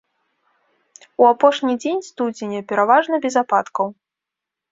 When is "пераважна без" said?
2.71-3.35